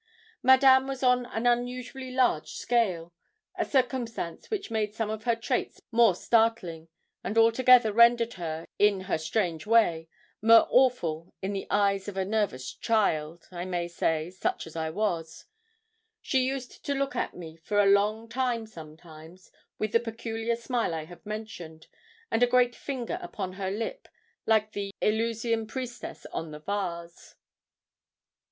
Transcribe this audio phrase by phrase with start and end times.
[0.41, 3.13] Madame was on an unusually large scale,
[3.53, 6.87] a circumstance which made some of her traits more startling,
[7.23, 10.09] and altogether rendered her, in her strange way,
[10.41, 14.89] more awful in the eyes of a nervous child, I may say, such as I
[14.89, 15.45] was.
[16.19, 20.95] She used to look at me for a long time sometimes, with the peculiar smile
[20.95, 21.85] I have mentioned,
[22.31, 24.07] and a great finger upon her lip,
[24.47, 27.35] like the Eleusinian priestess on the vase.